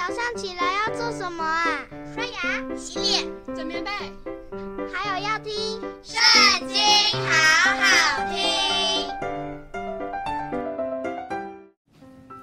[0.00, 1.86] 早上起来要做什么啊？
[2.14, 3.22] 刷牙、洗脸、
[3.54, 3.90] 整棉被，
[4.90, 5.52] 还有要听
[6.02, 6.78] 《圣经》，
[7.18, 8.40] 好好听。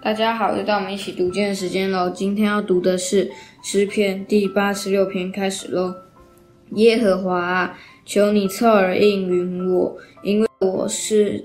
[0.03, 2.11] 大家好，又到我们一起读经的时间喽。
[2.11, 3.31] 今天要读的是
[3.63, 5.95] 诗篇第八十六篇，开始喽。
[6.73, 11.43] 耶和华啊，求你侧耳应允我，因为我是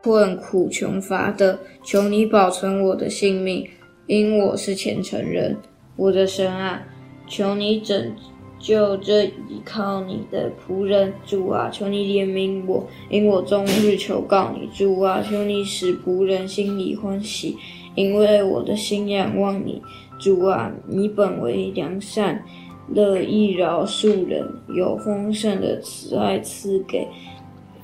[0.00, 3.68] 困苦穷乏的，求你保存我的性命。
[4.10, 5.56] 因我是虔诚人，
[5.94, 6.82] 我的神啊，
[7.28, 8.12] 求你拯
[8.58, 17.56] 救这依靠你的仆人，主啊，求你怜悯我，因我终日求告你，主啊，求你使仆人心里欢喜，
[17.94, 19.80] 因为我的心仰望你，
[20.18, 22.44] 主啊，你本为良善，
[22.88, 27.06] 乐意饶恕人，有丰盛的慈爱赐给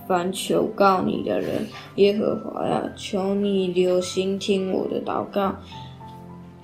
[0.09, 1.65] 凡求告你的人，
[1.95, 5.55] 耶和华呀，求你留心听我的祷告。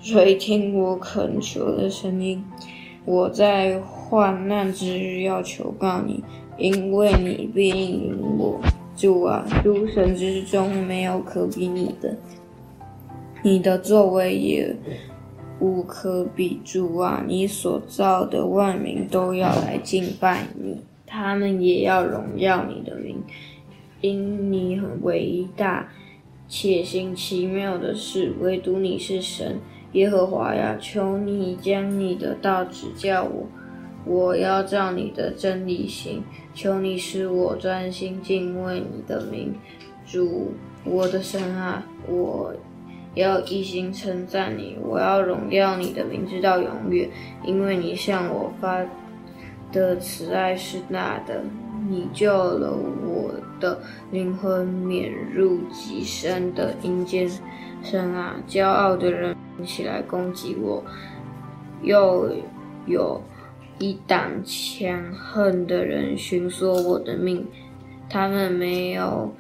[0.03, 2.45] 垂听我恳求的声音，
[3.05, 6.25] 我在患难之日要求告你，
[6.59, 8.61] 因为你必应允我。
[8.97, 12.17] 主啊，诸神之中没有可比你的，
[13.45, 14.75] 你的作为也
[15.61, 16.61] 无可比。
[16.65, 23.23] 主啊，你所造的万民都要来敬拜你，他们也要荣耀你的名，
[24.01, 25.93] 因你很伟大，
[26.49, 29.61] 且行奇妙的事，唯独你是神。
[29.93, 33.47] 耶和华呀，求你将你的道指教我，
[34.05, 36.23] 我要照你的真理行。
[36.55, 39.55] 求你使我专心敬畏你的名，
[40.07, 40.53] 主
[40.85, 42.53] 我的神啊，我
[43.15, 47.09] 要一心称赞你，我要荣耀你的名直到永远，
[47.45, 48.85] 因为你向我发
[49.73, 51.43] 的慈爱是大的，
[51.89, 53.79] 你救了我的
[54.11, 57.31] 灵魂免入极深的阴间。
[57.83, 60.83] 神啊，骄傲的人起来攻击我，
[61.83, 62.31] 又
[62.87, 63.21] 有
[63.79, 67.47] 一党强横的人寻索我的命。
[68.09, 69.33] 他们没有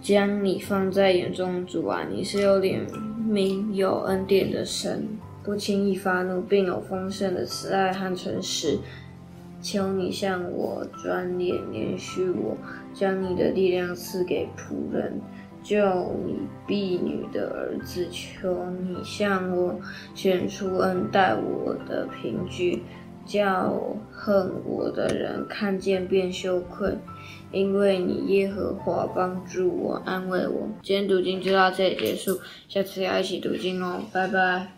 [0.00, 2.80] 将你放在眼中，主啊，你是有怜
[3.28, 5.06] 悯、有恩典的神，
[5.44, 8.78] 不轻易发怒，并有丰盛的慈爱和诚实。
[9.60, 12.56] 求你向我转脸，怜恤我，
[12.94, 15.20] 将你的力量赐给仆人。
[15.68, 19.78] 救你婢女的儿子，求你向我
[20.14, 22.82] 显出恩待我的凭据，
[23.26, 23.78] 叫
[24.10, 26.96] 恨我的人看见便羞愧，
[27.52, 30.66] 因为你耶和华帮助我，安慰我。
[30.82, 34.77] 今天读经就到这里结束，下次要一起读经哦，拜拜。